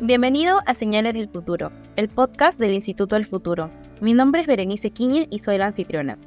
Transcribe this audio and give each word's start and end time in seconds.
Bienvenido 0.00 0.60
a 0.66 0.74
Señales 0.74 1.14
del 1.14 1.28
Futuro, 1.28 1.70
el 1.94 2.08
podcast 2.08 2.58
del 2.58 2.74
Instituto 2.74 3.14
del 3.14 3.26
Futuro. 3.26 3.70
Mi 4.00 4.12
nombre 4.12 4.40
es 4.40 4.48
Berenice 4.48 4.90
Quiñe 4.90 5.28
y 5.30 5.38
soy 5.38 5.56
la 5.56 5.68
anfitriona. 5.68 6.18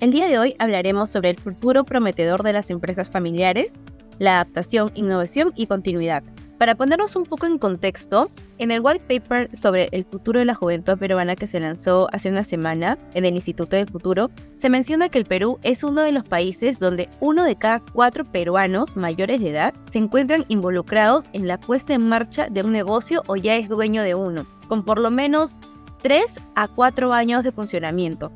El 0.00 0.10
día 0.10 0.26
de 0.26 0.40
hoy 0.40 0.56
hablaremos 0.58 1.08
sobre 1.08 1.30
el 1.30 1.38
futuro 1.38 1.84
prometedor 1.84 2.42
de 2.42 2.52
las 2.52 2.68
empresas 2.68 3.12
familiares, 3.12 3.74
la 4.18 4.40
adaptación, 4.40 4.90
innovación 4.96 5.52
y 5.54 5.66
continuidad. 5.66 6.24
Para 6.62 6.76
ponernos 6.76 7.16
un 7.16 7.24
poco 7.24 7.46
en 7.46 7.58
contexto, 7.58 8.30
en 8.58 8.70
el 8.70 8.82
white 8.82 9.02
paper 9.08 9.50
sobre 9.58 9.88
el 9.90 10.04
futuro 10.04 10.38
de 10.38 10.44
la 10.44 10.54
juventud 10.54 10.96
peruana 10.96 11.34
que 11.34 11.48
se 11.48 11.58
lanzó 11.58 12.06
hace 12.12 12.30
una 12.30 12.44
semana 12.44 13.00
en 13.14 13.24
el 13.24 13.34
Instituto 13.34 13.74
del 13.74 13.90
Futuro, 13.90 14.30
se 14.54 14.70
menciona 14.70 15.08
que 15.08 15.18
el 15.18 15.24
Perú 15.24 15.58
es 15.64 15.82
uno 15.82 16.02
de 16.02 16.12
los 16.12 16.22
países 16.22 16.78
donde 16.78 17.08
uno 17.18 17.42
de 17.42 17.56
cada 17.56 17.80
cuatro 17.80 18.24
peruanos 18.24 18.96
mayores 18.96 19.40
de 19.40 19.50
edad 19.50 19.74
se 19.90 19.98
encuentran 19.98 20.44
involucrados 20.46 21.24
en 21.32 21.48
la 21.48 21.58
puesta 21.58 21.94
en 21.94 22.08
marcha 22.08 22.48
de 22.48 22.62
un 22.62 22.70
negocio 22.70 23.24
o 23.26 23.34
ya 23.34 23.56
es 23.56 23.68
dueño 23.68 24.04
de 24.04 24.14
uno, 24.14 24.46
con 24.68 24.84
por 24.84 25.00
lo 25.00 25.10
menos 25.10 25.58
3 26.02 26.40
a 26.54 26.68
4 26.68 27.12
años 27.12 27.42
de 27.42 27.50
funcionamiento. 27.50 28.30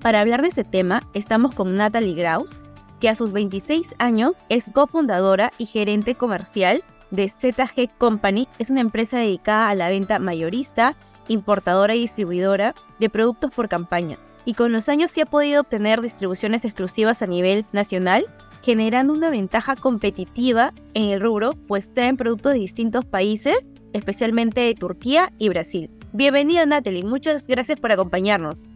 Para 0.00 0.22
hablar 0.22 0.40
de 0.40 0.48
este 0.48 0.64
tema, 0.64 1.06
estamos 1.12 1.52
con 1.52 1.76
Natalie 1.76 2.14
Graus, 2.14 2.58
que 3.00 3.10
a 3.10 3.14
sus 3.14 3.32
26 3.32 3.96
años 3.98 4.36
es 4.48 4.64
cofundadora 4.72 5.52
y 5.58 5.66
gerente 5.66 6.14
comercial 6.14 6.82
de 7.10 7.28
ZG 7.28 7.90
Company 7.98 8.48
es 8.58 8.70
una 8.70 8.80
empresa 8.80 9.18
dedicada 9.18 9.68
a 9.68 9.74
la 9.74 9.88
venta 9.88 10.18
mayorista, 10.18 10.96
importadora 11.28 11.94
y 11.94 12.00
distribuidora 12.00 12.74
de 12.98 13.10
productos 13.10 13.50
por 13.50 13.68
campaña. 13.68 14.18
Y 14.44 14.54
con 14.54 14.72
los 14.72 14.88
años 14.88 15.10
se 15.10 15.22
ha 15.22 15.26
podido 15.26 15.62
obtener 15.62 16.00
distribuciones 16.00 16.64
exclusivas 16.64 17.22
a 17.22 17.26
nivel 17.26 17.66
nacional, 17.72 18.26
generando 18.62 19.12
una 19.12 19.30
ventaja 19.30 19.76
competitiva 19.76 20.72
en 20.94 21.04
el 21.10 21.20
rubro, 21.20 21.54
pues 21.66 21.92
traen 21.92 22.16
productos 22.16 22.52
de 22.52 22.60
distintos 22.60 23.04
países, 23.04 23.58
especialmente 23.92 24.60
de 24.60 24.74
Turquía 24.74 25.32
y 25.38 25.48
Brasil. 25.48 25.90
Bienvenida 26.12 26.64
Natalie, 26.66 27.04
muchas 27.04 27.46
gracias 27.46 27.78
por 27.78 27.92
acompañarnos. 27.92 28.66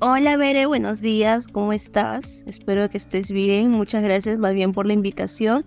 Hola 0.00 0.36
Bere, 0.36 0.66
buenos 0.66 1.00
días, 1.00 1.48
¿cómo 1.48 1.72
estás? 1.72 2.44
Espero 2.46 2.88
que 2.88 2.98
estés 2.98 3.32
bien, 3.32 3.72
muchas 3.72 4.02
gracias 4.02 4.38
más 4.38 4.54
bien 4.54 4.72
por 4.72 4.86
la 4.86 4.92
invitación. 4.92 5.66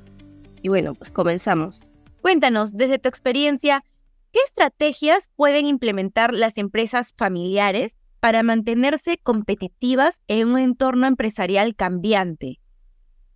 Y 0.61 0.69
bueno, 0.69 0.93
pues 0.93 1.11
comenzamos. 1.11 1.83
Cuéntanos, 2.21 2.77
desde 2.77 2.99
tu 2.99 3.09
experiencia, 3.09 3.83
¿qué 4.31 4.39
estrategias 4.45 5.29
pueden 5.35 5.65
implementar 5.65 6.33
las 6.33 6.57
empresas 6.57 7.13
familiares 7.17 7.95
para 8.19 8.43
mantenerse 8.43 9.17
competitivas 9.17 10.21
en 10.27 10.49
un 10.49 10.59
entorno 10.59 11.07
empresarial 11.07 11.75
cambiante? 11.75 12.59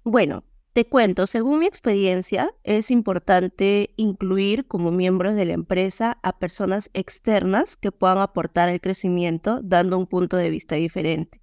Bueno, 0.03 0.43
te 0.73 0.85
cuento, 0.85 1.25
según 1.25 1.59
mi 1.59 1.65
experiencia, 1.65 2.53
es 2.63 2.91
importante 2.91 3.93
incluir 3.95 4.67
como 4.67 4.91
miembros 4.91 5.35
de 5.35 5.45
la 5.45 5.53
empresa 5.53 6.19
a 6.21 6.37
personas 6.37 6.91
externas 6.93 7.77
que 7.77 7.91
puedan 7.91 8.19
aportar 8.19 8.69
al 8.69 8.81
crecimiento 8.81 9.61
dando 9.63 9.97
un 9.97 10.05
punto 10.05 10.37
de 10.37 10.51
vista 10.51 10.75
diferente. 10.75 11.41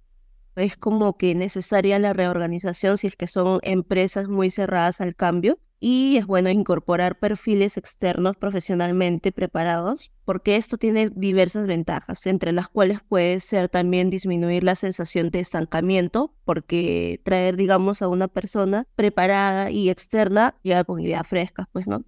Es 0.55 0.77
como 0.77 1.17
que 1.17 1.35
necesaria 1.35 1.99
la 1.99 2.13
reorganización 2.13 2.97
si 2.97 3.07
es 3.07 3.17
que 3.17 3.27
son 3.27 3.59
empresas 3.63 4.27
muy 4.29 4.49
cerradas 4.51 5.01
al 5.01 5.15
cambio 5.15 5.59
y 5.85 6.15
es 6.15 6.25
bueno 6.25 6.49
incorporar 6.49 7.19
perfiles 7.19 7.75
externos 7.75 8.37
profesionalmente 8.37 9.33
preparados 9.33 10.13
porque 10.23 10.55
esto 10.55 10.77
tiene 10.77 11.09
diversas 11.13 11.67
ventajas, 11.67 12.25
entre 12.25 12.53
las 12.53 12.69
cuales 12.69 12.99
puede 13.05 13.41
ser 13.41 13.67
también 13.67 14.09
disminuir 14.09 14.63
la 14.63 14.75
sensación 14.75 15.29
de 15.29 15.41
estancamiento 15.41 16.33
porque 16.45 17.19
traer, 17.25 17.57
digamos, 17.57 18.01
a 18.01 18.07
una 18.07 18.29
persona 18.29 18.87
preparada 18.95 19.71
y 19.71 19.89
externa 19.89 20.55
ya 20.63 20.85
con 20.85 21.01
ideas 21.01 21.27
frescas, 21.27 21.67
pues, 21.73 21.85
¿no? 21.85 22.05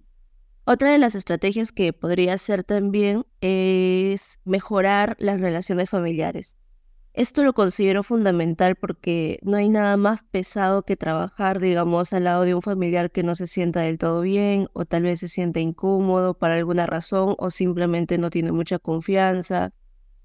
Otra 0.64 0.90
de 0.90 0.98
las 0.98 1.14
estrategias 1.14 1.70
que 1.70 1.92
podría 1.92 2.38
ser 2.38 2.64
también 2.64 3.26
es 3.42 4.40
mejorar 4.46 5.16
las 5.20 5.38
relaciones 5.38 5.90
familiares. 5.90 6.56
Esto 7.16 7.42
lo 7.42 7.54
considero 7.54 8.02
fundamental 8.02 8.76
porque 8.76 9.38
no 9.42 9.56
hay 9.56 9.70
nada 9.70 9.96
más 9.96 10.22
pesado 10.30 10.82
que 10.82 10.98
trabajar, 10.98 11.60
digamos, 11.60 12.12
al 12.12 12.24
lado 12.24 12.42
de 12.42 12.54
un 12.54 12.60
familiar 12.60 13.10
que 13.10 13.22
no 13.22 13.34
se 13.34 13.46
sienta 13.46 13.80
del 13.80 13.96
todo 13.96 14.20
bien 14.20 14.68
o 14.74 14.84
tal 14.84 15.04
vez 15.04 15.20
se 15.20 15.28
sienta 15.28 15.58
incómodo 15.60 16.34
por 16.36 16.50
alguna 16.50 16.84
razón 16.84 17.34
o 17.38 17.50
simplemente 17.50 18.18
no 18.18 18.28
tiene 18.28 18.52
mucha 18.52 18.78
confianza. 18.78 19.72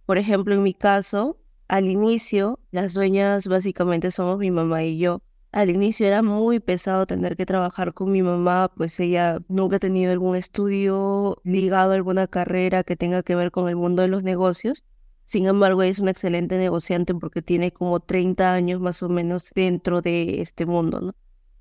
Por 0.05 0.17
ejemplo, 0.17 0.53
en 0.53 0.63
mi 0.63 0.73
caso, 0.73 1.39
al 1.69 1.87
inicio, 1.87 2.59
las 2.71 2.93
dueñas 2.93 3.47
básicamente 3.47 4.11
somos 4.11 4.37
mi 4.37 4.51
mamá 4.51 4.83
y 4.83 4.97
yo. 4.97 5.21
Al 5.53 5.69
inicio 5.69 6.07
era 6.07 6.21
muy 6.21 6.59
pesado 6.59 7.05
tener 7.05 7.37
que 7.37 7.45
trabajar 7.45 7.93
con 7.93 8.11
mi 8.11 8.21
mamá, 8.21 8.69
pues 8.75 8.99
ella 8.99 9.39
nunca 9.47 9.77
ha 9.77 9.79
tenido 9.79 10.11
algún 10.11 10.35
estudio 10.35 11.37
ligado 11.45 11.93
a 11.93 11.95
alguna 11.95 12.27
carrera 12.27 12.83
que 12.83 12.97
tenga 12.97 13.23
que 13.23 13.35
ver 13.35 13.51
con 13.51 13.69
el 13.69 13.77
mundo 13.77 14.01
de 14.01 14.09
los 14.09 14.23
negocios 14.23 14.83
sin 15.25 15.47
embargo, 15.47 15.83
es 15.83 15.99
un 15.99 16.09
excelente 16.09 16.57
negociante 16.57 17.13
porque 17.13 17.41
tiene 17.41 17.71
como 17.71 17.99
30 17.99 18.53
años 18.53 18.81
más 18.81 19.01
o 19.03 19.09
menos 19.09 19.51
dentro 19.55 20.01
de 20.01 20.41
este 20.41 20.65
mundo, 20.65 20.99
¿no? 21.01 21.15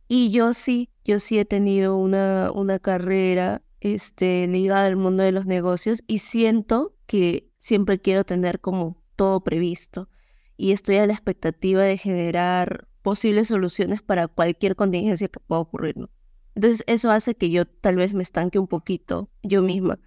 Y 0.09 0.31
yo 0.31 0.55
sí, 0.55 0.91
yo 1.05 1.21
sí 1.21 1.39
he 1.39 1.45
tenido 1.45 1.97
una, 1.97 2.51
una 2.53 2.81
carrera 2.81 3.63
este, 3.81 4.47
ligada 4.49 4.87
al 4.87 4.97
mundo 4.97 5.23
de 5.23 5.33
los 5.33 5.47
negocios 5.47 6.03
y 6.07 6.19
siento 6.19 6.97
que 7.07 7.49
siempre 7.59 8.01
quiero 8.01 8.25
tener 8.25 8.61
como 8.61 9.03
todo 9.15 9.45
previsto 9.45 10.09
y 10.57 10.73
estoy 10.73 10.97
a 10.97 11.07
la 11.07 11.13
expectativa 11.13 11.83
de 11.83 11.97
generar 11.97 12.89
posibles 13.03 13.49
soluciones 13.49 14.03
para 14.03 14.29
cualquier 14.29 14.77
contingencia 14.77 15.29
que 15.29 15.41
pueda 15.41 15.61
ocurrir, 15.61 15.97
¿no? 15.97 16.11
Entonces 16.55 16.83
eso 16.87 17.11
hace 17.11 17.37
que 17.37 17.51
yo 17.51 17.65
tal 17.65 17.97
vez 17.97 18.13
me 18.13 18.23
estanque 18.23 18.59
un 18.59 18.67
poquito 18.67 19.31
yo 19.43 19.63
misma 19.63 19.99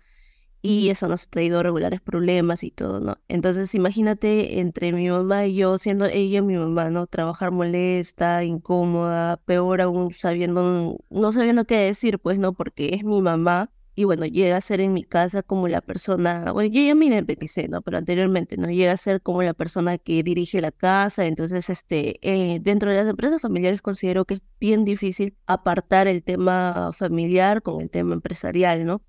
y 0.65 0.89
eso 0.89 1.09
nos 1.09 1.25
ha 1.25 1.29
traído 1.29 1.61
regulares 1.61 1.99
problemas 2.01 2.63
y 2.63 2.71
todo, 2.71 3.01
¿no? 3.01 3.17
Entonces 3.27 3.75
imagínate 3.75 4.61
entre 4.61 4.93
mi 4.93 5.09
mamá 5.09 5.45
y 5.45 5.55
yo, 5.55 5.77
siendo 5.77 6.05
ella 6.05 6.41
mi 6.41 6.55
mamá, 6.57 6.89
¿no? 6.89 7.05
Trabajar 7.05 7.51
molesta, 7.51 8.45
incómoda, 8.45 9.37
peor 9.45 9.81
aún 9.81 10.13
sabiendo, 10.13 10.97
no 11.09 11.31
sabiendo 11.33 11.65
qué 11.65 11.77
decir, 11.79 12.17
pues, 12.17 12.39
¿no? 12.39 12.53
Porque 12.53 12.95
es 12.95 13.03
mi 13.03 13.21
mamá 13.21 13.71
y 13.93 14.05
bueno, 14.05 14.25
llega 14.25 14.55
a 14.57 14.61
ser 14.61 14.79
en 14.79 14.93
mi 14.93 15.03
casa 15.03 15.43
como 15.43 15.67
la 15.67 15.81
persona, 15.81 16.53
bueno, 16.53 16.73
yo 16.73 16.81
ya 16.81 16.95
me 16.95 17.05
independicé, 17.07 17.67
¿no? 17.67 17.81
Pero 17.81 17.97
anteriormente, 17.97 18.55
¿no? 18.57 18.69
Llega 18.69 18.93
a 18.93 18.97
ser 18.97 19.21
como 19.21 19.43
la 19.43 19.53
persona 19.53 19.97
que 19.97 20.23
dirige 20.23 20.61
la 20.61 20.71
casa, 20.71 21.25
entonces, 21.27 21.69
este, 21.69 22.19
eh, 22.21 22.59
dentro 22.61 22.89
de 22.89 22.95
las 22.95 23.07
empresas 23.07 23.41
familiares 23.41 23.81
considero 23.81 24.23
que 24.25 24.35
es 24.35 24.41
bien 24.61 24.85
difícil 24.85 25.33
apartar 25.45 26.07
el 26.07 26.23
tema 26.23 26.91
familiar 26.93 27.61
con 27.61 27.81
el 27.81 27.91
tema 27.91 28.13
empresarial, 28.13 28.85
¿no? 28.85 29.01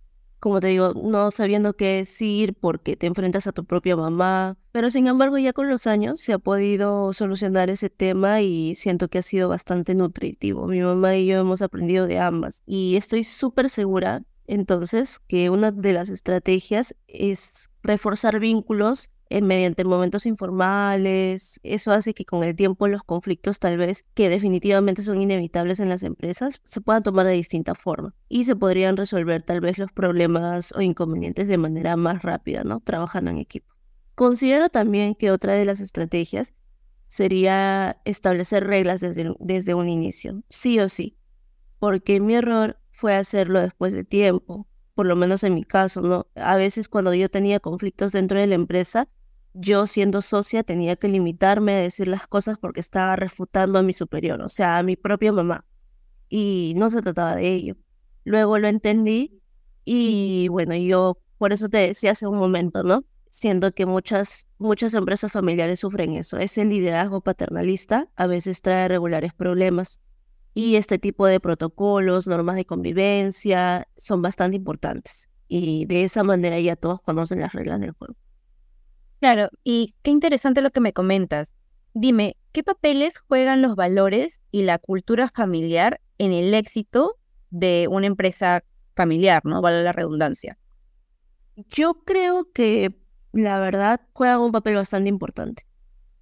Como 0.44 0.60
te 0.60 0.66
digo, 0.66 0.92
no 0.92 1.30
sabiendo 1.30 1.72
qué 1.72 1.96
decir 1.96 2.52
porque 2.52 2.96
te 2.96 3.06
enfrentas 3.06 3.46
a 3.46 3.52
tu 3.52 3.64
propia 3.64 3.96
mamá. 3.96 4.58
Pero 4.72 4.90
sin 4.90 5.06
embargo, 5.06 5.38
ya 5.38 5.54
con 5.54 5.70
los 5.70 5.86
años 5.86 6.20
se 6.20 6.34
ha 6.34 6.38
podido 6.38 7.14
solucionar 7.14 7.70
ese 7.70 7.88
tema 7.88 8.42
y 8.42 8.74
siento 8.74 9.08
que 9.08 9.16
ha 9.16 9.22
sido 9.22 9.48
bastante 9.48 9.94
nutritivo. 9.94 10.66
Mi 10.66 10.82
mamá 10.82 11.16
y 11.16 11.24
yo 11.24 11.38
hemos 11.38 11.62
aprendido 11.62 12.06
de 12.06 12.18
ambas 12.18 12.62
y 12.66 12.96
estoy 12.96 13.24
súper 13.24 13.70
segura 13.70 14.22
entonces 14.46 15.18
que 15.18 15.48
una 15.48 15.70
de 15.70 15.94
las 15.94 16.10
estrategias 16.10 16.94
es 17.08 17.70
reforzar 17.82 18.38
vínculos 18.38 19.08
eh, 19.34 19.42
mediante 19.42 19.82
momentos 19.82 20.26
informales. 20.26 21.58
Eso 21.64 21.90
hace 21.90 22.14
que 22.14 22.24
con 22.24 22.44
el 22.44 22.54
tiempo 22.54 22.86
los 22.86 23.02
conflictos 23.02 23.58
tal 23.58 23.76
vez 23.76 24.04
que 24.14 24.28
definitivamente 24.28 25.02
son 25.02 25.20
inevitables 25.20 25.80
en 25.80 25.88
las 25.88 26.04
empresas 26.04 26.60
se 26.64 26.80
puedan 26.80 27.02
tomar 27.02 27.26
de 27.26 27.32
distinta 27.32 27.74
forma 27.74 28.14
y 28.28 28.44
se 28.44 28.54
podrían 28.54 28.96
resolver 28.96 29.42
tal 29.42 29.60
vez 29.60 29.76
los 29.76 29.90
problemas 29.90 30.72
o 30.76 30.80
inconvenientes 30.82 31.48
de 31.48 31.58
manera 31.58 31.96
más 31.96 32.22
rápida, 32.22 32.62
¿no? 32.62 32.78
Trabajando 32.78 33.32
en 33.32 33.38
equipo. 33.38 33.74
Considero 34.14 34.68
también 34.68 35.16
que 35.16 35.32
otra 35.32 35.54
de 35.54 35.64
las 35.64 35.80
estrategias 35.80 36.54
sería 37.08 38.00
establecer 38.04 38.64
reglas 38.64 39.00
desde, 39.00 39.34
desde 39.40 39.74
un 39.74 39.88
inicio, 39.88 40.44
sí 40.48 40.78
o 40.78 40.88
sí, 40.88 41.18
porque 41.80 42.20
mi 42.20 42.36
error 42.36 42.78
fue 42.92 43.16
hacerlo 43.16 43.58
después 43.60 43.94
de 43.94 44.04
tiempo, 44.04 44.68
por 44.94 45.06
lo 45.06 45.16
menos 45.16 45.42
en 45.42 45.54
mi 45.54 45.64
caso, 45.64 46.02
¿no? 46.02 46.28
A 46.36 46.56
veces 46.56 46.88
cuando 46.88 47.12
yo 47.14 47.28
tenía 47.28 47.58
conflictos 47.58 48.12
dentro 48.12 48.38
de 48.38 48.46
la 48.46 48.54
empresa, 48.54 49.08
yo 49.54 49.86
siendo 49.86 50.20
socia 50.20 50.64
tenía 50.64 50.96
que 50.96 51.08
limitarme 51.08 51.74
a 51.74 51.78
decir 51.78 52.08
las 52.08 52.26
cosas 52.26 52.58
porque 52.58 52.80
estaba 52.80 53.16
refutando 53.16 53.78
a 53.78 53.82
mi 53.82 53.92
superior, 53.92 54.42
o 54.42 54.48
sea, 54.48 54.78
a 54.78 54.82
mi 54.82 54.96
propia 54.96 55.32
mamá. 55.32 55.64
Y 56.28 56.74
no 56.76 56.90
se 56.90 57.00
trataba 57.02 57.36
de 57.36 57.52
ello. 57.52 57.76
Luego 58.24 58.58
lo 58.58 58.68
entendí 58.68 59.40
y 59.84 60.48
bueno, 60.48 60.74
yo 60.74 61.18
por 61.38 61.52
eso 61.52 61.68
te 61.68 61.78
decía 61.78 62.12
hace 62.12 62.26
un 62.26 62.36
momento, 62.36 62.82
¿no? 62.82 63.04
Siendo 63.28 63.72
que 63.72 63.86
muchas, 63.86 64.46
muchas 64.58 64.94
empresas 64.94 65.32
familiares 65.32 65.80
sufren 65.80 66.14
eso. 66.14 66.38
Ese 66.38 66.64
liderazgo 66.64 67.20
paternalista 67.20 68.08
a 68.16 68.26
veces 68.26 68.60
trae 68.60 68.88
regulares 68.88 69.32
problemas 69.34 70.00
y 70.54 70.76
este 70.76 70.98
tipo 70.98 71.26
de 71.26 71.40
protocolos, 71.40 72.26
normas 72.26 72.56
de 72.56 72.64
convivencia 72.64 73.88
son 73.96 74.22
bastante 74.22 74.56
importantes. 74.56 75.28
Y 75.46 75.84
de 75.86 76.04
esa 76.04 76.24
manera 76.24 76.58
ya 76.60 76.76
todos 76.76 77.00
conocen 77.02 77.40
las 77.40 77.52
reglas 77.52 77.80
del 77.80 77.92
juego. 77.92 78.16
Claro, 79.24 79.48
y 79.64 79.94
qué 80.02 80.10
interesante 80.10 80.60
lo 80.60 80.68
que 80.68 80.82
me 80.82 80.92
comentas. 80.92 81.56
Dime, 81.94 82.36
¿qué 82.52 82.62
papeles 82.62 83.20
juegan 83.20 83.62
los 83.62 83.74
valores 83.74 84.42
y 84.50 84.64
la 84.64 84.78
cultura 84.78 85.30
familiar 85.34 86.02
en 86.18 86.32
el 86.32 86.52
éxito 86.52 87.16
de 87.48 87.88
una 87.90 88.06
empresa 88.06 88.64
familiar, 88.94 89.40
¿no? 89.46 89.62
Vale 89.62 89.82
la 89.82 89.92
redundancia. 89.92 90.58
Yo 91.70 92.02
creo 92.04 92.52
que 92.52 93.00
la 93.32 93.58
verdad 93.58 94.02
juegan 94.12 94.40
un 94.40 94.52
papel 94.52 94.74
bastante 94.74 95.08
importante. 95.08 95.64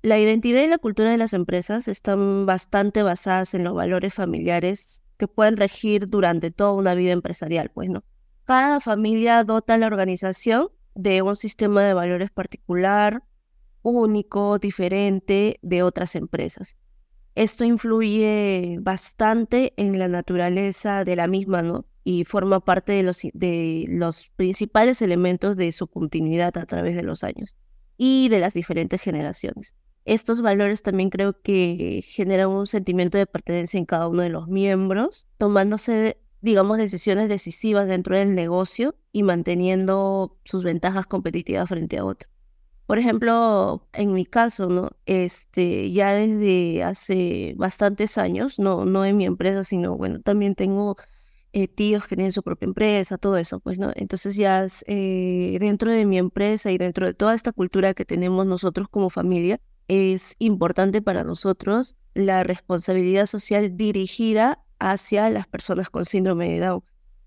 La 0.03 0.21
identidad 0.21 0.63
y 0.63 0.69
la 0.69 0.79
cultura 0.79 1.11
de 1.11 1.19
las 1.19 1.33
empresas 1.33 1.89
están 1.89 2.47
bastante 2.47 3.03
basadas 3.03 3.53
en 3.55 3.65
los 3.65 3.75
valores 3.75 4.15
familiares 4.15 5.03
que 5.17 5.27
pueden 5.27 5.57
regir 5.57 6.09
durante 6.09 6.53
toda 6.53 6.75
una 6.75 6.95
vida 6.95 7.11
empresarial, 7.11 7.69
pues 7.75 7.91
no. 7.91 8.05
Cada 8.45 8.79
familia 8.79 9.43
dota 9.43 9.75
a 9.75 9.79
la 9.79 9.89
organización 9.89 10.69
de 10.95 11.23
un 11.23 11.37
sistema 11.37 11.83
de 11.83 11.95
valores 11.95 12.31
particular, 12.31 13.23
único, 13.83 14.59
diferente 14.59 15.59
de 15.63 15.83
otras 15.83 16.15
empresas. 16.15 16.77
Esto 17.35 17.65
influye 17.65 18.79
bastante 18.81 19.73
en 19.77 19.99
la 19.99 20.09
naturaleza 20.09 21.05
de 21.05 21.17
la 21.17 21.27
misma. 21.27 21.85
Y 22.05 22.25
forma 22.25 22.59
parte 22.59 22.91
de 22.93 23.05
los, 23.05 23.21
de 23.33 23.87
los 23.89 24.29
principales 24.35 25.03
elementos 25.03 25.57
de 25.57 25.71
su 25.71 25.87
continuidad 25.87 26.59
a 26.59 26.67
través 26.67 26.97
de 26.97 27.05
los 27.05 27.23
años 27.23 27.55
y 27.97 28.29
de 28.29 28.41
las 28.41 28.55
diferentes 28.55 29.01
generaciones. 29.01 29.77
Estos 30.05 30.43
valores 30.43 30.83
también 30.83 31.11
creo 31.11 31.41
que 31.41 32.03
generan 32.05 32.49
un 32.49 32.67
sentimiento 32.67 33.19
de 33.19 33.27
pertenencia 33.27 33.79
en 33.79 33.87
cada 33.87 34.09
uno 34.09 34.23
de 34.23 34.31
los 34.31 34.49
miembros, 34.49 35.29
tomándose, 35.39 36.19
digamos, 36.43 36.77
decisiones 36.77 37.29
decisivas 37.29 37.87
dentro 37.87 38.17
del 38.17 38.35
negocio 38.35 38.97
y 39.13 39.23
manteniendo 39.23 40.37
sus 40.45 40.65
ventajas 40.65 41.07
competitivas 41.07 41.69
frente 41.69 41.99
a 41.99 42.05
otros. 42.05 42.31
Por 42.87 42.99
ejemplo, 42.99 43.89
en 43.93 44.13
mi 44.13 44.27
caso, 44.27 44.69
¿no? 44.69 44.91
Este, 45.07 45.91
ya 45.93 46.13
desde 46.13 46.83
hace 46.83 47.55
bastantes 47.57 48.19
años, 48.19 48.59
no, 48.59 48.85
no 48.85 49.05
en 49.05 49.17
mi 49.17 49.25
empresa, 49.25 49.65
sino, 49.65 49.97
bueno, 49.97 50.21
también 50.21 50.55
tengo 50.57 50.97
eh, 51.53 51.69
tíos 51.69 52.07
que 52.07 52.17
tienen 52.17 52.33
su 52.33 52.43
propia 52.43 52.67
empresa, 52.67 53.19
todo 53.19 53.37
eso, 53.37 53.61
pues, 53.61 53.79
¿no? 53.79 53.93
Entonces 53.95 54.37
ya 54.37 54.67
eh, 54.87 55.57
dentro 55.61 55.93
de 55.93 56.05
mi 56.07 56.19
empresa 56.19 56.73
y 56.73 56.79
dentro 56.79 57.07
de 57.07 57.15
toda 57.15 57.35
esta 57.35 57.53
cultura 57.53 57.95
que 57.95 58.05
tenemos 58.05 58.47
nosotros 58.47 58.89
como 58.89 59.11
familia, 59.11 59.61
es 59.87 60.35
importante 60.39 61.03
para 61.03 61.25
nosotros 61.25 61.97
la 62.15 62.43
responsabilidad 62.43 63.27
social 63.27 63.77
dirigida 63.77 64.63
hacia 64.91 65.31
las 65.31 65.47
personas 65.47 65.91
con 65.91 66.05
síndrome 66.05 66.51
de 66.51 66.61
Down. 66.61 66.85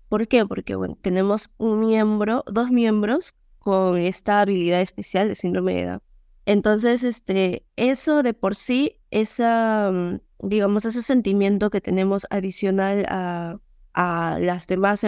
¿Por 0.08 0.28
qué? 0.28 0.46
Porque, 0.46 0.74
bueno, 0.74 0.96
tenemos 1.00 1.50
un 1.56 1.80
miembro, 1.80 2.44
dos 2.46 2.70
miembros 2.70 3.34
con 3.58 3.98
esta 3.98 4.40
habilidad 4.40 4.80
especial 4.80 5.28
de 5.28 5.34
síndrome 5.34 5.74
de 5.74 5.86
Down. 5.86 6.02
Entonces, 6.44 7.02
este, 7.02 7.66
eso 7.74 8.22
de 8.22 8.32
por 8.32 8.54
sí, 8.54 9.00
esa, 9.10 9.90
mm, 9.92 10.20
digamos, 10.46 10.84
ese 10.84 11.02
sentimiento 11.02 11.70
que 11.70 11.80
tenemos 11.80 12.26
adicional 12.30 13.04
a, 13.08 13.58
a 13.94 14.38
las 14.40 14.66
demás 14.68 15.04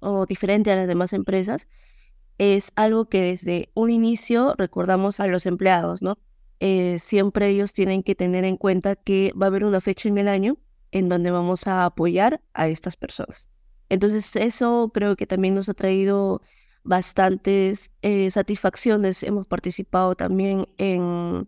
o 0.00 0.26
diferente 0.26 0.70
a 0.70 0.76
las 0.76 0.86
demás 0.86 1.12
empresas, 1.12 1.66
es 2.38 2.72
algo 2.76 3.08
que 3.08 3.20
desde 3.20 3.70
un 3.74 3.90
inicio 3.90 4.54
recordamos 4.56 5.20
a 5.20 5.26
los 5.26 5.44
empleados, 5.44 6.02
¿no? 6.02 6.18
Eh, 6.60 6.98
siempre 6.98 7.48
ellos 7.48 7.72
tienen 7.72 8.02
que 8.02 8.14
tener 8.14 8.44
en 8.44 8.56
cuenta 8.56 8.94
que 8.94 9.32
va 9.40 9.46
a 9.46 9.48
haber 9.48 9.64
una 9.64 9.80
fecha 9.80 10.08
en 10.08 10.18
el 10.18 10.28
año 10.28 10.56
en 10.92 11.08
donde 11.08 11.30
vamos 11.30 11.66
a 11.66 11.84
apoyar 11.84 12.40
a 12.54 12.68
estas 12.68 12.96
personas. 12.96 13.48
Entonces, 13.88 14.36
eso 14.36 14.90
creo 14.94 15.16
que 15.16 15.26
también 15.26 15.54
nos 15.54 15.68
ha 15.68 15.74
traído 15.74 16.42
bastantes 16.82 17.92
eh, 18.02 18.30
satisfacciones. 18.30 19.22
Hemos 19.22 19.46
participado 19.46 20.14
también 20.14 20.66
en 20.78 21.46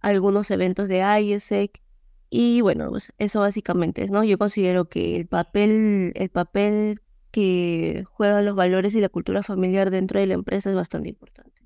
algunos 0.00 0.50
eventos 0.50 0.88
de 0.88 0.98
IESEC 1.00 1.82
y 2.30 2.62
bueno, 2.62 2.88
pues 2.88 3.12
eso 3.18 3.40
básicamente, 3.40 4.08
¿no? 4.08 4.24
Yo 4.24 4.38
considero 4.38 4.88
que 4.88 5.16
el 5.16 5.26
papel, 5.26 6.12
el 6.14 6.30
papel 6.30 7.02
que 7.30 8.04
juegan 8.08 8.46
los 8.46 8.56
valores 8.56 8.94
y 8.94 9.00
la 9.00 9.10
cultura 9.10 9.42
familiar 9.42 9.90
dentro 9.90 10.18
de 10.18 10.26
la 10.26 10.34
empresa 10.34 10.70
es 10.70 10.76
bastante 10.76 11.10
importante. 11.10 11.62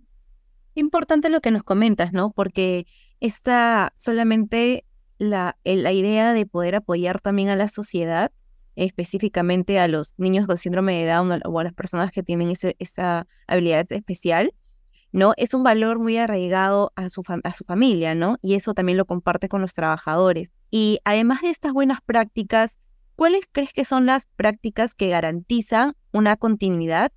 Importante 0.75 1.31
lo 1.31 1.41
que 1.41 1.53
nos 1.53 1.63
comentas, 1.63 2.13
¿no? 2.13 2.33
Porque 2.33 2.89
está 3.21 3.93
solamente 3.97 4.86
la, 5.19 5.57
la 5.65 5.93
idea 5.93 6.33
de 6.33 6.47
poder 6.47 6.75
apoyar 6.77 7.21
también 7.21 7.49
a 7.49 7.57
la 7.57 7.69
sociedad 7.69 8.33
específicamente 8.77 9.79
a 9.79 9.89
los 9.89 10.15
niños 10.19 10.47
con 10.47 10.59
síndrome 10.59 10.95
de 10.95 11.11
Down 11.11 11.41
o 11.45 11.61
a 11.61 11.65
las 11.65 11.73
personas 11.73 12.13
que 12.13 12.23
tienen 12.23 12.53
esa 12.79 13.27
habilidad 13.47 13.91
especial, 13.91 14.53
¿no? 15.13 15.33
Es 15.39 15.55
un 15.55 15.65
valor 15.65 15.99
muy 15.99 16.19
arraigado 16.19 16.93
a 16.95 17.09
su, 17.09 17.25
a 17.43 17.55
su 17.55 17.65
familia, 17.65 18.15
¿no? 18.15 18.37
Y 18.43 18.55
eso 18.55 18.75
también 18.75 18.99
lo 18.99 19.07
comparte 19.07 19.49
con 19.49 19.63
los 19.63 19.73
trabajadores. 19.73 20.55
Y 20.71 20.99
además 21.05 21.41
de 21.41 21.51
estas 21.51 21.73
buenas 21.73 22.01
prácticas, 22.05 22.79
¿cuáles 23.17 23.43
crees 23.51 23.73
que 23.73 23.87
son 23.87 24.05
las 24.05 24.27
prácticas 24.37 24.95
que 24.95 25.09
garantizan 25.09 25.95
una 26.13 26.37
continuidad 26.37 27.13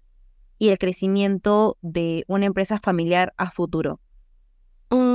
y 0.58 0.70
el 0.70 0.78
crecimiento 0.78 1.78
de 1.82 2.24
una 2.28 2.46
empresa 2.46 2.80
familiar 2.82 3.34
a 3.36 3.52
futuro? 3.52 4.00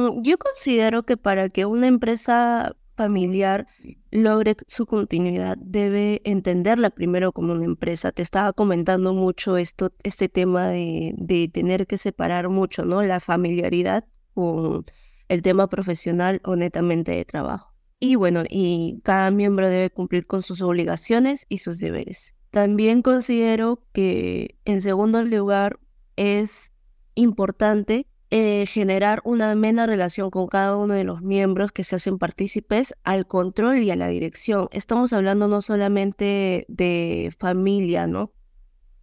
Mm, 0.05 0.23
yo 0.23 0.39
considero 0.39 1.05
que 1.05 1.17
para 1.17 1.49
que 1.49 1.65
una 1.67 1.87
empresa 1.87 2.77
familiar 2.95 3.67
logre 4.11 4.57
su 4.69 4.87
continuidad, 4.87 5.57
debe 5.61 6.21
entenderla 6.25 6.91
primero 6.91 7.33
como 7.33 7.53
una 7.53 7.65
empresa. 7.65 8.13
Te 8.13 8.23
estaba 8.23 8.53
comentando 8.53 9.13
mucho 9.15 9.57
esto, 9.57 9.93
este 10.05 10.29
tema 10.29 10.69
de, 10.69 11.13
de 11.17 11.49
tener 11.49 11.87
que 11.87 11.99
separar 11.99 12.49
mucho, 12.49 12.85
¿no? 12.85 13.03
La 13.03 13.19
familiaridad 13.21 14.05
con 14.35 14.85
el 15.29 15.43
tema 15.43 15.69
profesional 15.69 16.41
o 16.45 16.55
netamente 16.55 17.13
de 17.13 17.25
trabajo. 17.25 17.75
Y 17.99 18.17
bueno, 18.17 18.45
y 18.49 19.01
cada 19.03 19.31
miembro 19.31 19.69
debe 19.69 19.91
cumplir 19.91 20.27
con 20.27 20.43
sus 20.43 20.61
obligaciones 20.63 21.47
y 21.49 21.59
sus 21.59 21.79
deberes. 21.79 22.35
También 22.51 23.03
considero 23.03 23.83
que, 23.93 24.59
en 24.65 24.83
segundo 24.83 25.25
lugar, 25.25 25.81
es 26.17 26.73
importante 27.15 28.07
eh, 28.37 28.67
generar 28.67 29.21
una 29.23 29.53
amena 29.53 29.87
relación 29.87 30.29
con 30.29 30.49
cada 30.49 30.77
uno 30.77 30.95
de 30.95 31.05
los 31.05 31.23
miembros 31.23 31.71
que 31.71 31.85
se 31.85 31.95
hacen 31.95 32.19
partícipes 32.19 32.93
al 33.05 33.29
control 33.29 33.79
y 33.79 33.93
a 33.93 33.97
la 33.97 34.09
dirección. 34.09 34.67
Estamos 34.73 35.13
hablando 35.13 35.47
no 35.47 35.63
solamente 35.63 36.67
de 36.67 37.33
familia, 37.39 38.09
¿no? 38.09 38.33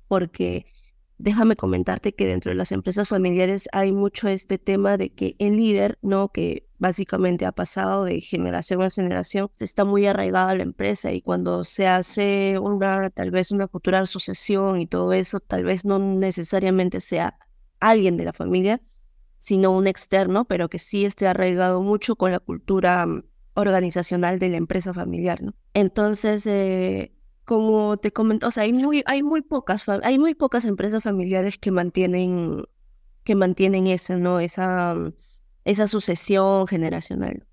Porque 0.10 0.66
déjame 1.18 1.56
comentarte 1.56 2.14
que 2.14 2.26
dentro 2.26 2.50
de 2.50 2.56
las 2.56 2.74
empresas 2.74 3.08
familiares 3.08 3.70
hay 3.72 3.94
mucho 3.94 4.28
este 4.28 4.58
tema 4.58 4.98
de 4.98 5.12
que 5.12 5.38
el 5.40 5.56
líder, 5.56 5.98
¿no? 6.02 6.28
Que 6.28 6.68
básicamente 6.78 7.46
ha 7.46 7.54
pasado 7.54 8.04
de 8.04 8.20
generación 8.20 8.82
a 8.82 8.90
generación, 8.90 9.50
está 9.62 9.86
muy 9.86 10.08
arraigado 10.08 10.50
a 10.50 10.56
la 10.56 10.64
empresa 10.64 11.14
y 11.14 11.22
cuando 11.22 11.64
se 11.64 11.88
hace 11.88 12.60
una, 12.60 13.10
tal 13.12 13.32
vez 13.32 13.54
una 13.54 13.70
futura 13.70 14.06
sucesión 14.06 14.82
y 14.82 14.88
todo 14.88 15.14
eso, 15.14 15.40
tal 15.40 15.64
vez 15.64 15.86
no 15.86 16.00
necesariamente 16.00 17.00
sea 17.00 17.38
alguien 17.80 18.18
de 18.18 18.26
la 18.26 18.34
familia, 18.34 18.82
sino 19.42 19.72
un 19.72 19.88
externo, 19.88 20.46
pero 20.46 20.70
que 20.70 20.78
sí 20.78 21.04
esté 21.04 21.26
arraigado 21.28 21.82
mucho 21.82 22.16
con 22.16 22.32
la 22.32 22.40
cultura 22.40 23.08
mm, 23.08 23.24
organizacional 23.56 24.38
de 24.38 24.50
la 24.50 24.58
empresa 24.58 24.94
familiar, 24.94 25.42
¿no? 25.42 25.56
Entonces, 25.74 26.46
eh, 26.46 27.12
como 27.44 27.98
te 27.98 28.12
comento, 28.14 28.48
o 28.48 28.52
sea, 28.52 28.64
hay 28.64 28.72
muy, 28.72 29.02
hay 29.08 29.24
muy 29.24 29.42
pocas, 29.42 29.90
hay 29.90 30.20
muy 30.20 30.36
pocas 30.36 30.66
empresas 30.66 31.04
familiares 31.04 31.58
que 31.58 31.72
mantienen, 31.72 32.66
que 33.24 33.34
mantienen 33.34 33.88
esa, 33.88 34.16
¿no? 34.16 34.40
Esa, 34.40 34.94
mm, 34.94 35.14
esa 35.66 35.88
sucesión 35.88 36.68
generacional. 36.68 37.48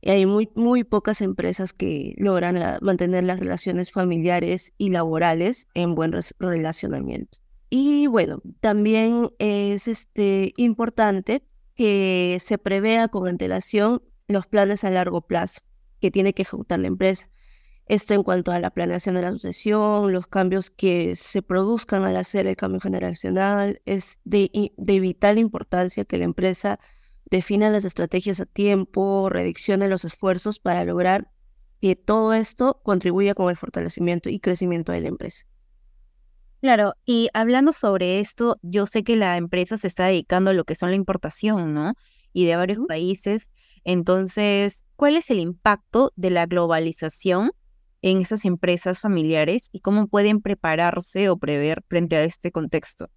Y 0.00 0.10
hay 0.12 0.24
muy, 0.24 0.48
muy 0.54 0.84
pocas 0.84 1.20
empresas 1.20 1.74
que 1.74 2.14
logran 2.16 2.78
mantener 2.80 3.24
las 3.24 3.40
relaciones 3.40 3.92
familiares 3.92 4.72
y 4.78 4.88
laborales 4.88 5.68
en 5.74 5.94
buen 5.94 6.14
relacionamiento. 6.38 7.39
Y 7.70 8.08
bueno, 8.08 8.42
también 8.60 9.30
es 9.38 9.86
este, 9.86 10.52
importante 10.56 11.44
que 11.76 12.38
se 12.40 12.58
prevea 12.58 13.08
con 13.08 13.28
antelación 13.28 14.02
los 14.26 14.46
planes 14.46 14.84
a 14.84 14.90
largo 14.90 15.22
plazo 15.22 15.60
que 16.00 16.10
tiene 16.10 16.34
que 16.34 16.42
ejecutar 16.42 16.80
la 16.80 16.88
empresa. 16.88 17.28
Esto 17.86 18.14
en 18.14 18.22
cuanto 18.22 18.52
a 18.52 18.60
la 18.60 18.70
planeación 18.70 19.14
de 19.14 19.22
la 19.22 19.32
sucesión, 19.32 20.12
los 20.12 20.26
cambios 20.26 20.70
que 20.70 21.16
se 21.16 21.42
produzcan 21.42 22.04
al 22.04 22.16
hacer 22.16 22.46
el 22.46 22.56
cambio 22.56 22.80
generacional. 22.80 23.80
Es 23.84 24.20
de, 24.24 24.72
de 24.76 25.00
vital 25.00 25.38
importancia 25.38 26.04
que 26.04 26.18
la 26.18 26.24
empresa 26.24 26.78
defina 27.30 27.70
las 27.70 27.84
estrategias 27.84 28.40
a 28.40 28.46
tiempo, 28.46 29.28
rediccione 29.28 29.88
los 29.88 30.04
esfuerzos 30.04 30.58
para 30.58 30.84
lograr 30.84 31.30
que 31.80 31.96
todo 31.96 32.32
esto 32.32 32.80
contribuya 32.82 33.34
con 33.34 33.48
el 33.48 33.56
fortalecimiento 33.56 34.28
y 34.28 34.40
crecimiento 34.40 34.92
de 34.92 35.00
la 35.02 35.08
empresa. 35.08 35.46
Claro, 36.60 36.92
y 37.06 37.28
hablando 37.32 37.72
sobre 37.72 38.20
esto, 38.20 38.58
yo 38.62 38.84
sé 38.84 39.02
que 39.02 39.16
la 39.16 39.36
empresa 39.38 39.78
se 39.78 39.86
está 39.86 40.06
dedicando 40.06 40.50
a 40.50 40.54
lo 40.54 40.64
que 40.64 40.74
son 40.74 40.90
la 40.90 40.96
importación, 40.96 41.72
¿no? 41.72 41.94
Y 42.34 42.44
de 42.44 42.56
varios 42.56 42.80
países. 42.86 43.50
Entonces, 43.84 44.84
¿cuál 44.96 45.16
es 45.16 45.30
el 45.30 45.38
impacto 45.40 46.12
de 46.16 46.28
la 46.30 46.44
globalización 46.46 47.52
en 48.02 48.18
esas 48.20 48.44
empresas 48.44 49.00
familiares 49.00 49.70
y 49.72 49.80
cómo 49.80 50.06
pueden 50.06 50.42
prepararse 50.42 51.30
o 51.30 51.38
prever 51.38 51.82
frente 51.88 52.16
a 52.16 52.24
este 52.24 52.52
contexto? 52.52 53.08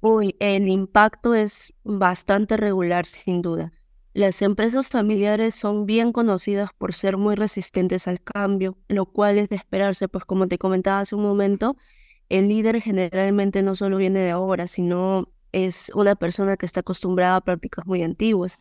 Uy, 0.00 0.36
el 0.40 0.68
impacto 0.68 1.34
es 1.34 1.72
bastante 1.84 2.56
regular, 2.56 3.06
sin 3.06 3.40
duda. 3.40 3.72
Las 4.14 4.42
empresas 4.42 4.88
familiares 4.88 5.54
son 5.54 5.86
bien 5.86 6.12
conocidas 6.12 6.70
por 6.76 6.92
ser 6.92 7.16
muy 7.16 7.34
resistentes 7.36 8.08
al 8.08 8.20
cambio, 8.22 8.76
lo 8.88 9.06
cual 9.06 9.38
es 9.38 9.48
de 9.48 9.56
esperarse, 9.56 10.08
pues 10.08 10.24
como 10.24 10.48
te 10.48 10.58
comentaba 10.58 11.00
hace 11.00 11.14
un 11.14 11.22
momento, 11.22 11.76
El 12.32 12.48
líder 12.48 12.80
generalmente 12.80 13.62
no 13.62 13.74
solo 13.74 13.98
viene 13.98 14.20
de 14.20 14.30
ahora, 14.30 14.66
sino 14.66 15.28
es 15.52 15.92
una 15.94 16.14
persona 16.14 16.56
que 16.56 16.64
está 16.64 16.80
acostumbrada 16.80 17.36
a 17.36 17.40
prácticas 17.42 17.84
muy 17.84 18.02
antiguas. 18.02 18.58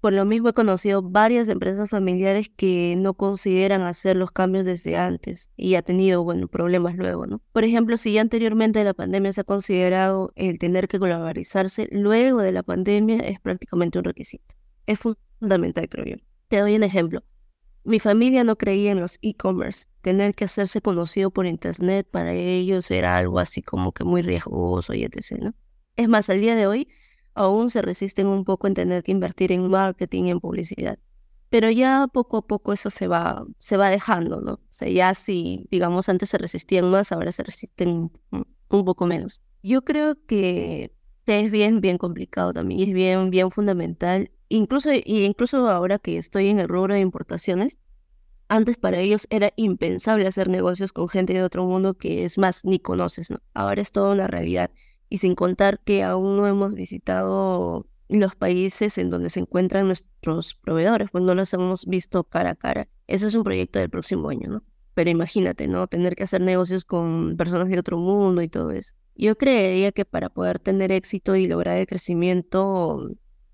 Por 0.00 0.14
lo 0.14 0.24
mismo 0.24 0.48
he 0.48 0.54
conocido 0.54 1.02
varias 1.02 1.48
empresas 1.48 1.90
familiares 1.90 2.50
que 2.56 2.94
no 2.96 3.12
consideran 3.12 3.82
hacer 3.82 4.16
los 4.16 4.30
cambios 4.30 4.64
desde 4.64 4.96
antes 4.96 5.50
y 5.58 5.74
ha 5.74 5.82
tenido, 5.82 6.24
bueno, 6.24 6.48
problemas 6.48 6.96
luego, 6.96 7.26
¿no? 7.26 7.42
Por 7.52 7.64
ejemplo, 7.64 7.98
si 7.98 8.14
ya 8.14 8.22
anteriormente 8.22 8.82
la 8.82 8.94
pandemia 8.94 9.34
se 9.34 9.42
ha 9.42 9.44
considerado 9.44 10.32
el 10.34 10.58
tener 10.58 10.88
que 10.88 10.96
globalizarse, 10.96 11.90
luego 11.92 12.40
de 12.40 12.52
la 12.52 12.62
pandemia 12.62 13.18
es 13.18 13.38
prácticamente 13.40 13.98
un 13.98 14.04
requisito. 14.04 14.54
Es 14.86 14.98
fundamental, 14.98 15.86
creo 15.90 16.06
yo. 16.06 16.16
Te 16.48 16.60
doy 16.60 16.76
un 16.76 16.82
ejemplo. 16.82 17.22
Mi 17.84 17.98
familia 17.98 18.44
no 18.44 18.56
creía 18.56 18.92
en 18.92 19.00
los 19.00 19.18
e-commerce. 19.22 19.86
Tener 20.02 20.34
que 20.34 20.44
hacerse 20.44 20.80
conocido 20.80 21.30
por 21.30 21.46
internet 21.46 22.06
para 22.10 22.32
ellos 22.32 22.90
era 22.90 23.16
algo 23.16 23.38
así 23.38 23.62
como 23.62 23.92
que 23.92 24.04
muy 24.04 24.22
riesgoso 24.22 24.94
y 24.94 25.04
etc. 25.04 25.38
¿no? 25.40 25.54
Es 25.96 26.08
más, 26.08 26.30
al 26.30 26.40
día 26.40 26.54
de 26.54 26.66
hoy 26.66 26.88
aún 27.34 27.70
se 27.70 27.82
resisten 27.82 28.26
un 28.26 28.44
poco 28.44 28.66
en 28.66 28.74
tener 28.74 29.02
que 29.02 29.12
invertir 29.12 29.52
en 29.52 29.68
marketing, 29.68 30.24
en 30.24 30.40
publicidad. 30.40 30.98
Pero 31.48 31.70
ya 31.70 32.08
poco 32.12 32.38
a 32.38 32.46
poco 32.46 32.72
eso 32.72 32.88
se 32.88 33.08
va, 33.08 33.44
se 33.58 33.76
va 33.76 33.90
dejando, 33.90 34.40
¿no? 34.40 34.52
O 34.54 34.60
sea, 34.70 34.88
ya 34.88 35.14
si, 35.14 35.66
digamos, 35.70 36.08
antes 36.08 36.30
se 36.30 36.38
resistían 36.38 36.90
más, 36.90 37.12
ahora 37.12 37.30
se 37.32 37.42
resisten 37.42 38.10
un 38.30 38.84
poco 38.84 39.06
menos. 39.06 39.42
Yo 39.62 39.84
creo 39.84 40.16
que 40.26 40.94
es 41.26 41.50
bien, 41.50 41.80
bien 41.80 41.98
complicado 41.98 42.52
también 42.52 42.80
y 42.80 42.82
es 42.84 42.92
bien, 42.92 43.30
bien 43.30 43.50
fundamental. 43.50 44.30
Incluso, 44.48 44.92
y 44.92 45.24
incluso 45.24 45.68
ahora 45.68 45.98
que 45.98 46.18
estoy 46.18 46.48
en 46.48 46.58
el 46.58 46.68
rubro 46.68 46.94
de 46.94 47.00
importaciones, 47.00 47.78
antes 48.48 48.76
para 48.76 48.98
ellos 48.98 49.26
era 49.30 49.52
impensable 49.56 50.26
hacer 50.26 50.48
negocios 50.48 50.92
con 50.92 51.08
gente 51.08 51.32
de 51.32 51.42
otro 51.42 51.64
mundo 51.64 51.94
que 51.94 52.24
es 52.24 52.36
más, 52.38 52.64
ni 52.64 52.78
conoces, 52.78 53.30
¿no? 53.30 53.38
Ahora 53.54 53.80
es 53.80 53.92
toda 53.92 54.12
una 54.12 54.26
realidad 54.26 54.70
y 55.08 55.18
sin 55.18 55.34
contar 55.34 55.80
que 55.80 56.02
aún 56.02 56.36
no 56.36 56.46
hemos 56.46 56.74
visitado 56.74 57.86
los 58.08 58.34
países 58.34 58.98
en 58.98 59.10
donde 59.10 59.30
se 59.30 59.40
encuentran 59.40 59.86
nuestros 59.86 60.54
proveedores, 60.54 61.10
pues 61.10 61.24
no 61.24 61.34
los 61.34 61.52
hemos 61.54 61.86
visto 61.86 62.24
cara 62.24 62.50
a 62.50 62.54
cara. 62.54 62.88
Eso 63.06 63.26
es 63.26 63.34
un 63.34 63.44
proyecto 63.44 63.78
del 63.78 63.90
próximo 63.90 64.28
año, 64.28 64.48
¿no? 64.48 64.62
Pero 64.94 65.10
imagínate, 65.10 65.68
¿no? 65.68 65.86
Tener 65.86 66.14
que 66.14 66.24
hacer 66.24 66.40
negocios 66.42 66.84
con 66.84 67.36
personas 67.36 67.68
de 67.68 67.78
otro 67.78 67.98
mundo 67.98 68.42
y 68.42 68.48
todo 68.48 68.70
eso. 68.72 68.94
Yo 69.14 69.36
creería 69.36 69.92
que 69.92 70.04
para 70.04 70.30
poder 70.30 70.58
tener 70.58 70.90
éxito 70.92 71.36
y 71.36 71.46
lograr 71.46 71.76
el 71.76 71.86
crecimiento 71.86 73.10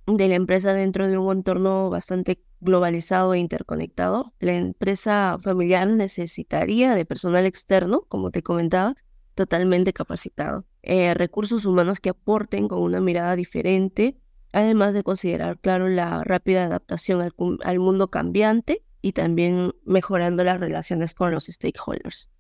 de 0.07 0.29
la 0.29 0.35
empresa 0.37 0.73
dentro 0.73 1.09
de 1.09 1.19
un 1.19 1.37
entorno 1.37 1.91
bastante 1.91 2.43
globalizado 2.61 3.35
e 3.35 3.39
interconectado, 3.39 4.33
la 4.41 4.55
empresa 4.55 5.39
familiar 5.41 5.89
necesitaría 5.89 6.95
de 6.95 7.05
personal 7.05 7.45
externo, 7.45 8.03
como 8.09 8.31
te 8.31 8.43
comentaba, 8.43 8.95
totalmente 9.35 9.93
capacitado. 9.93 10.65
Eh, 10.83 11.15
recursos 11.15 11.65
humanos 11.67 12.01
que 12.01 12.11
aporten 12.11 12.67
con 12.69 12.81
una 12.81 13.01
mirada 13.01 13.37
diferente, 13.37 14.17
además 14.53 14.95
de 14.95 15.03
considerar, 15.03 15.59
claro, 15.61 15.89
la 15.89 16.25
rápida 16.25 16.65
adaptación 16.65 17.21
al, 17.21 17.79
mundo 17.79 18.09
cambiante 18.09 18.83
y 19.01 19.13
también 19.13 19.75
mejorando 19.85 20.43
las 20.43 20.59
relaciones 20.59 21.15
con 21.15 21.31
los 21.31 21.47
stakeholders. 21.47 22.31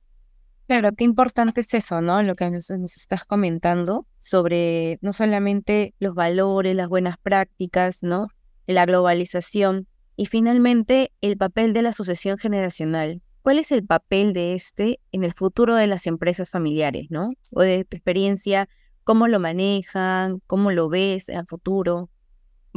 Claro, 0.68 0.92
qué 0.92 1.04
importante 1.04 1.62
es 1.62 1.72
eso, 1.72 2.02
¿no? 2.02 2.22
Lo 2.22 2.34
que 2.36 2.50
nos, 2.50 2.68
estás 2.68 3.24
comentando 3.24 4.06
sobre 4.18 4.98
no 5.00 5.14
solamente 5.14 5.94
los 5.98 6.14
valores, 6.14 6.76
las 6.76 6.90
buenas 6.90 7.16
prácticas, 7.16 8.02
¿no? 8.02 8.26
La 8.66 8.84
globalización 8.84 9.88
y 10.14 10.26
finalmente 10.26 11.10
el 11.22 11.38
papel 11.38 11.72
de 11.72 11.80
la 11.80 11.94
sucesión 11.94 12.36
generacional. 12.36 13.22
¿Cuál 13.40 13.58
es 13.58 13.72
el 13.72 13.86
papel 13.86 14.34
de 14.34 14.52
este 14.54 15.00
en 15.10 15.24
el 15.24 15.32
futuro 15.32 15.74
de 15.74 15.86
las 15.86 16.06
empresas 16.06 16.50
familiares, 16.50 17.06
no? 17.08 17.30
O 17.54 17.62
de 17.62 17.86
tu 17.86 17.96
experiencia, 17.96 18.68
¿cómo 19.04 19.26
lo 19.26 19.40
manejan? 19.40 20.42
¿Cómo 20.46 20.70
lo 20.70 20.90
ves 20.90 21.30
en 21.30 21.46
futuro? 21.46 22.10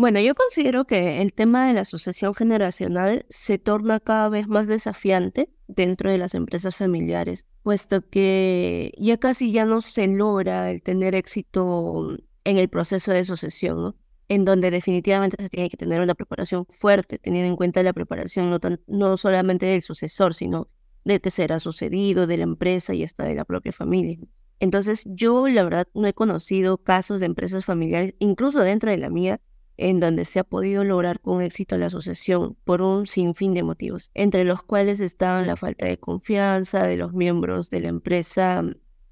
Bueno, 0.02 0.20
yo 0.20 0.34
considero 0.34 0.86
que 0.86 1.22
el 1.22 1.32
tema 1.32 1.68
de 1.68 1.74
la 1.74 1.86
sucesión 1.86 2.34
generacional 2.34 3.24
se 3.30 3.60
torna 3.60 4.00
cada 4.00 4.30
vez 4.30 4.48
más 4.48 4.68
desafiante 4.68 5.52
dentro 5.68 6.10
de 6.10 6.18
las 6.18 6.34
empresas 6.34 6.76
familiares, 6.76 7.46
puesto 7.62 8.10
que 8.10 8.94
ya 8.98 9.18
casi 9.18 9.52
ya 9.52 9.64
no 9.66 9.80
se 9.80 10.08
logra 10.08 10.72
el 10.72 10.82
tener 10.82 11.14
éxito 11.14 12.18
en 12.44 12.58
el 12.58 12.68
proceso 12.68 13.12
de 13.12 13.24
sucesión, 13.26 13.78
¿no? 13.78 13.96
en 14.28 14.44
donde 14.44 14.72
definitivamente 14.72 15.38
se 15.40 15.50
tiene 15.50 15.70
que 15.70 15.78
tener 15.78 16.02
una 16.02 16.16
preparación 16.16 16.66
fuerte, 16.68 17.20
teniendo 17.20 17.52
en 17.52 17.56
cuenta 17.56 17.84
la 17.84 17.94
preparación 17.94 18.50
no, 18.50 18.60
no 18.88 19.18
solamente 19.18 19.68
del 19.68 19.84
sucesor, 19.84 20.34
sino 20.34 20.68
del 21.06 21.22
que 21.22 21.30
será 21.30 21.60
sucedido, 21.60 22.26
de 22.26 22.38
la 22.38 22.44
empresa 22.46 22.96
y 22.96 23.04
hasta 23.04 23.24
de 23.24 23.36
la 23.36 23.46
propia 23.46 23.72
familia. 23.72 24.18
Entonces, 24.60 25.04
yo 25.06 25.48
la 25.48 25.64
verdad 25.64 25.88
no 25.94 26.08
he 26.08 26.14
conocido 26.16 26.80
casos 26.80 27.20
de 27.20 27.28
empresas 27.28 27.66
familiares, 27.66 28.16
incluso 28.18 28.62
dentro 28.62 28.90
de 28.90 28.98
la 28.98 29.12
mía, 29.12 29.40
en 29.82 30.00
donde 30.00 30.26
se 30.26 30.40
ha 30.40 30.44
podido 30.44 30.84
lograr 30.84 31.20
con 31.20 31.42
éxito 31.42 31.76
la 31.78 31.90
sucesión 31.90 32.56
por 32.64 32.82
un 32.82 33.08
sinfín 33.08 33.54
de 33.54 33.64
motivos, 33.64 34.12
entre 34.14 34.44
los 34.44 34.62
cuales 34.62 35.00
están 35.00 35.48
la 35.48 35.56
falta 35.56 35.88
de 35.88 35.98
confianza 35.98 36.84
de 36.86 36.98
los 36.98 37.14
miembros 37.14 37.70
de 37.70 37.82
la 37.82 37.88
empresa 37.90 38.64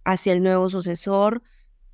hacia 0.05 0.33
el 0.33 0.43
nuevo 0.43 0.69
sucesor, 0.69 1.41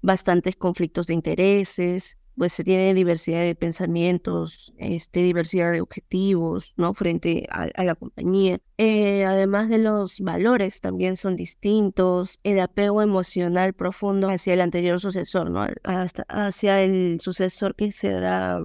bastantes 0.01 0.55
conflictos 0.55 1.08
de 1.08 1.13
intereses, 1.13 2.17
pues 2.38 2.54
se 2.54 2.63
tiene 2.63 2.94
diversidad 2.94 3.42
de 3.44 3.56
pensamientos, 3.56 4.74
este, 4.77 5.22
diversidad 5.22 5.72
de 5.72 5.82
objetivos, 5.82 6.74
¿no? 6.75 6.94
Frente 6.94 7.48
a, 7.50 7.84
la 7.84 7.96
compañía. 7.96 8.60
Eh, 8.77 9.25
además 9.25 9.70
de 9.70 9.77
los 9.77 10.20
valores 10.20 10.82
también 10.82 11.15
son 11.15 11.36
distintos, 11.36 12.39
el 12.44 12.60
apego 12.60 13.01
emocional 13.01 13.74
profundo 13.74 14.30
hacia 14.30 14.54
el 14.54 14.62
anterior 14.62 15.00
sucesor, 15.00 15.50
¿no? 15.50 15.65
Hasta 15.84 16.24
hacia 16.27 16.82
el 16.82 17.20
sucesor 17.22 17.75
que 17.75 17.92
será 17.92 18.62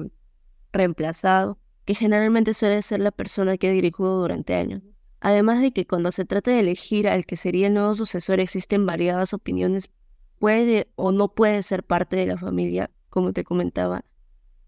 reemplazado, 0.72 1.58
que 1.84 1.94
generalmente 1.94 2.54
suele 2.54 2.82
ser 2.82 3.00
la 3.00 3.12
persona 3.12 3.56
que 3.56 3.68
ha 3.68 3.72
dirigido 3.72 4.18
durante 4.20 4.54
años. 4.54 4.82
Además 5.20 5.60
de 5.60 5.72
que 5.72 5.86
cuando 5.86 6.12
se 6.12 6.24
trata 6.24 6.50
de 6.50 6.60
elegir 6.60 7.06
al 7.06 7.26
que 7.26 7.36
sería 7.36 7.66
el 7.68 7.74
nuevo 7.74 7.94
sucesor 7.94 8.40
existen 8.40 8.86
variadas 8.86 9.34
opiniones, 9.34 9.90
puede 10.38 10.88
o 10.96 11.12
no 11.12 11.34
puede 11.34 11.62
ser 11.62 11.84
parte 11.84 12.16
de 12.16 12.26
la 12.26 12.38
familia 12.38 12.90
como 13.10 13.32
te 13.32 13.44
comentaba. 13.44 14.04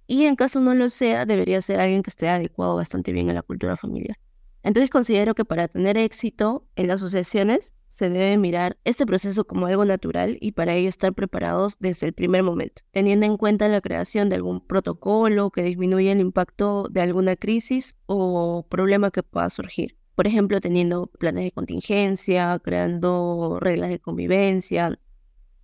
Y 0.06 0.24
en 0.24 0.36
caso 0.36 0.60
no 0.60 0.74
lo 0.74 0.90
sea, 0.90 1.24
debería 1.24 1.62
ser 1.62 1.80
alguien 1.80 2.02
que 2.02 2.10
esté 2.10 2.28
adecuado 2.28 2.76
bastante 2.76 3.12
bien 3.12 3.30
a 3.30 3.34
la 3.34 3.42
cultura 3.42 3.76
familiar. 3.76 4.18
Entonces 4.62 4.90
considero 4.90 5.34
que 5.34 5.44
para 5.44 5.68
tener 5.68 5.96
éxito 5.96 6.66
en 6.76 6.88
las 6.88 7.00
sucesiones 7.00 7.74
se 7.88 8.08
debe 8.08 8.38
mirar 8.38 8.78
este 8.84 9.04
proceso 9.04 9.44
como 9.44 9.66
algo 9.66 9.84
natural 9.84 10.38
y 10.40 10.52
para 10.52 10.74
ello 10.74 10.88
estar 10.88 11.12
preparados 11.12 11.76
desde 11.78 12.06
el 12.06 12.14
primer 12.14 12.42
momento, 12.42 12.82
teniendo 12.90 13.26
en 13.26 13.36
cuenta 13.36 13.68
la 13.68 13.82
creación 13.82 14.28
de 14.28 14.36
algún 14.36 14.66
protocolo 14.66 15.50
que 15.50 15.62
disminuya 15.62 16.12
el 16.12 16.20
impacto 16.20 16.88
de 16.90 17.02
alguna 17.02 17.36
crisis 17.36 17.94
o 18.06 18.66
problema 18.68 19.10
que 19.10 19.22
pueda 19.22 19.50
surgir. 19.50 19.96
Por 20.14 20.26
ejemplo, 20.26 20.60
teniendo 20.60 21.06
planes 21.06 21.44
de 21.44 21.52
contingencia, 21.52 22.58
creando 22.62 23.58
reglas 23.60 23.90
de 23.90 23.98
convivencia, 23.98 24.98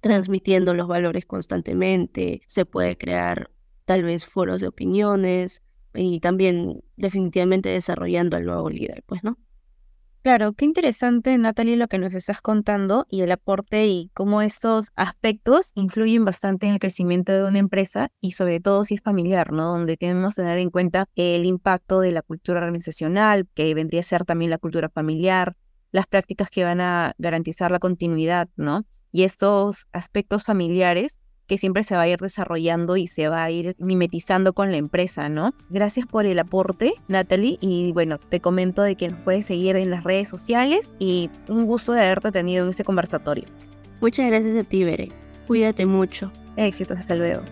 transmitiendo 0.00 0.74
los 0.74 0.88
valores 0.88 1.26
constantemente, 1.26 2.42
se 2.46 2.64
puede 2.64 2.96
crear 2.96 3.50
tal 3.84 4.02
vez 4.02 4.26
foros 4.26 4.60
de 4.60 4.68
opiniones 4.68 5.62
y 5.94 6.20
también 6.20 6.82
definitivamente 6.96 7.70
desarrollando 7.70 8.36
al 8.36 8.44
nuevo 8.44 8.70
líder, 8.70 9.02
pues, 9.06 9.24
¿no? 9.24 9.38
Claro, 10.22 10.52
qué 10.52 10.64
interesante, 10.64 11.38
Natalie, 11.38 11.76
lo 11.76 11.86
que 11.88 11.96
nos 11.96 12.12
estás 12.12 12.42
contando 12.42 13.06
y 13.08 13.22
el 13.22 13.30
aporte 13.32 13.86
y 13.86 14.10
cómo 14.14 14.42
estos 14.42 14.88
aspectos 14.96 15.70
influyen 15.74 16.24
bastante 16.24 16.66
en 16.66 16.74
el 16.74 16.80
crecimiento 16.80 17.32
de 17.32 17.44
una 17.44 17.58
empresa 17.58 18.10
y 18.20 18.32
sobre 18.32 18.60
todo 18.60 18.84
si 18.84 18.96
es 18.96 19.00
familiar, 19.00 19.52
¿no? 19.52 19.68
Donde 19.68 19.96
tenemos 19.96 20.34
que 20.34 20.42
tener 20.42 20.58
en 20.58 20.70
cuenta 20.70 21.06
el 21.14 21.46
impacto 21.46 22.00
de 22.00 22.12
la 22.12 22.22
cultura 22.22 22.58
organizacional, 22.58 23.48
que 23.54 23.72
vendría 23.74 24.00
a 24.00 24.04
ser 24.04 24.24
también 24.24 24.50
la 24.50 24.58
cultura 24.58 24.90
familiar, 24.90 25.56
las 25.92 26.06
prácticas 26.06 26.50
que 26.50 26.64
van 26.64 26.80
a 26.80 27.14
garantizar 27.16 27.70
la 27.70 27.78
continuidad, 27.78 28.48
¿no? 28.56 28.84
Y 29.12 29.24
estos 29.24 29.86
aspectos 29.92 30.44
familiares 30.44 31.20
que 31.48 31.58
siempre 31.58 31.82
se 31.82 31.96
va 31.96 32.02
a 32.02 32.08
ir 32.08 32.18
desarrollando 32.18 32.96
y 32.96 33.06
se 33.06 33.28
va 33.28 33.42
a 33.42 33.50
ir 33.50 33.74
mimetizando 33.78 34.52
con 34.52 34.70
la 34.70 34.76
empresa, 34.76 35.28
¿no? 35.30 35.54
Gracias 35.70 36.06
por 36.06 36.26
el 36.26 36.38
aporte, 36.38 36.92
Natalie, 37.08 37.56
y 37.60 37.92
bueno, 37.92 38.18
te 38.18 38.40
comento 38.40 38.82
de 38.82 38.96
que 38.96 39.08
nos 39.08 39.20
puedes 39.20 39.46
seguir 39.46 39.74
en 39.76 39.90
las 39.90 40.04
redes 40.04 40.28
sociales 40.28 40.92
y 40.98 41.30
un 41.48 41.64
gusto 41.64 41.92
de 41.92 42.02
haberte 42.02 42.30
tenido 42.32 42.64
en 42.64 42.70
este 42.70 42.84
conversatorio. 42.84 43.46
Muchas 44.00 44.26
gracias 44.26 44.56
a 44.56 44.68
ti, 44.68 44.84
Bere. 44.84 45.10
Cuídate 45.46 45.86
mucho. 45.86 46.30
Éxitos, 46.56 46.98
hasta 46.98 47.14
luego. 47.14 47.42